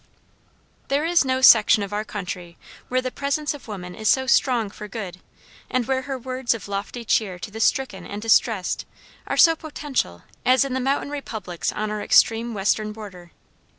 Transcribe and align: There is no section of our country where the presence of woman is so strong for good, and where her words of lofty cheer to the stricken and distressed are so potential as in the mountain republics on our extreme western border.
There 0.87 1.05
is 1.05 1.23
no 1.23 1.41
section 1.41 1.83
of 1.83 1.93
our 1.93 2.03
country 2.03 2.57
where 2.87 3.03
the 3.03 3.11
presence 3.11 3.53
of 3.53 3.67
woman 3.67 3.93
is 3.93 4.09
so 4.09 4.25
strong 4.25 4.71
for 4.71 4.87
good, 4.87 5.19
and 5.69 5.85
where 5.85 6.01
her 6.01 6.17
words 6.17 6.55
of 6.55 6.67
lofty 6.67 7.05
cheer 7.05 7.37
to 7.37 7.51
the 7.51 7.59
stricken 7.59 8.03
and 8.07 8.19
distressed 8.19 8.87
are 9.27 9.37
so 9.37 9.55
potential 9.55 10.23
as 10.43 10.65
in 10.65 10.73
the 10.73 10.79
mountain 10.79 11.11
republics 11.11 11.71
on 11.71 11.91
our 11.91 12.01
extreme 12.01 12.55
western 12.55 12.93
border. 12.93 13.31